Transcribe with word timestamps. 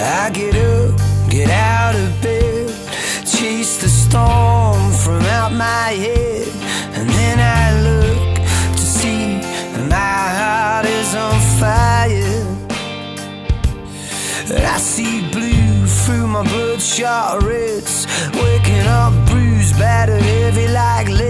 I 0.00 0.30
get 0.30 0.54
up, 0.56 0.98
get 1.28 1.50
out 1.50 1.94
of 1.94 2.22
bed, 2.22 2.68
chase 3.26 3.76
the 3.82 3.88
storm 3.88 4.92
from 4.92 5.22
out 5.24 5.52
my 5.52 5.90
head, 6.04 6.48
and 6.96 7.08
then 7.10 7.38
I 7.38 7.82
look 7.86 8.36
to 8.76 8.82
see 8.82 9.40
that 9.72 9.88
my 9.88 10.24
heart 10.40 10.86
is 10.86 11.14
on 11.14 11.38
fire. 11.60 12.60
I 14.74 14.78
see 14.78 15.20
blue 15.30 15.86
through 15.86 16.26
my 16.28 16.44
bloodshot 16.44 17.42
reds, 17.42 18.06
waking 18.34 18.86
up 18.86 19.12
bruised, 19.28 19.78
battered, 19.78 20.22
heavy 20.22 20.68
like 20.68 21.08
lead. 21.08 21.29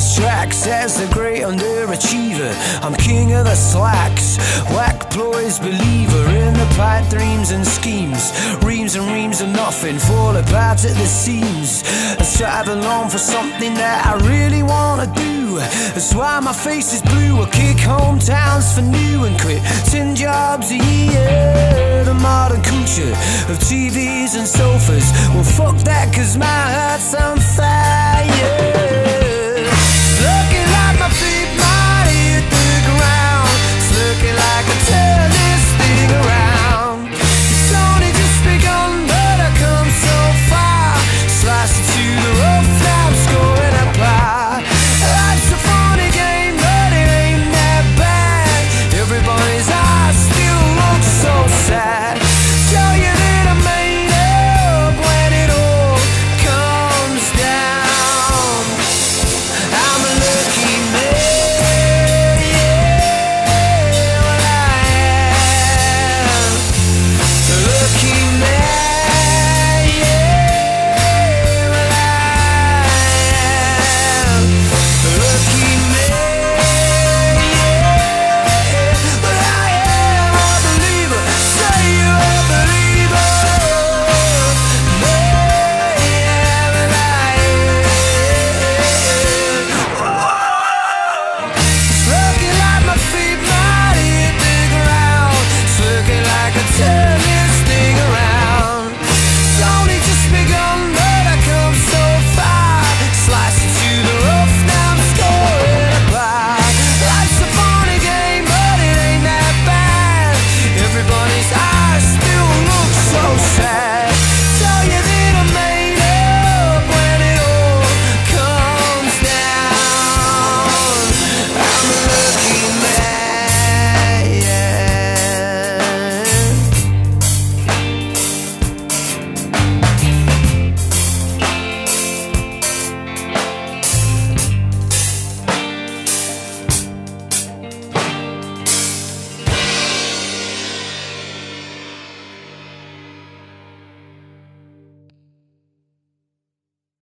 These 0.00 0.16
tracks 0.16 0.66
as 0.66 1.00
a 1.00 1.12
great 1.12 1.42
underachiever. 1.42 2.52
I'm 2.82 2.94
king 2.94 3.32
of 3.32 3.44
the 3.44 3.54
slacks, 3.54 4.38
whack 4.70 5.10
ploys, 5.10 5.58
believer 5.58 6.24
in 6.28 6.54
the 6.54 6.74
pipe 6.76 7.08
dreams 7.10 7.50
and 7.50 7.66
schemes. 7.66 8.32
Reams 8.62 8.94
and 8.94 9.06
reams 9.12 9.40
of 9.40 9.48
nothing 9.48 9.98
fall 9.98 10.36
apart 10.36 10.84
at 10.84 10.96
the 10.96 11.06
seams. 11.06 11.82
I 12.18 12.22
strive 12.22 12.68
along 12.68 13.10
for 13.10 13.18
something 13.18 13.74
that 13.74 14.06
I 14.06 14.14
really 14.26 14.62
wanna 14.62 15.06
do. 15.14 15.58
That's 15.94 16.14
why 16.14 16.40
my 16.40 16.52
face 16.52 16.94
is 16.94 17.02
blue. 17.02 17.42
I 17.42 17.50
kick 17.50 17.76
hometowns 17.78 18.74
for 18.74 18.82
new 18.82 19.24
and 19.24 19.38
quit 19.40 19.62
ten 19.92 20.14
jobs 20.16 20.70
a 20.70 20.76
year. 20.76 22.04
The 22.04 22.14
modern 22.14 22.62
culture 22.62 23.12
of 23.50 23.58
TVs 23.68 24.36
and 24.38 24.46
sofas. 24.46 25.06
Well, 25.34 25.44
fuck 25.44 25.76
that, 25.84 26.14
cause 26.14 26.36
my 26.36 26.46
heart's 26.46 27.14
on 27.14 27.39